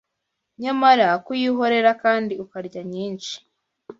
[0.61, 3.33] Nyamara, kuyihorera kandi ukarya nyinshi